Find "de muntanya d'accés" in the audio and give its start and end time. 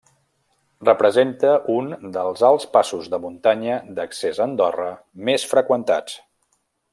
3.15-4.41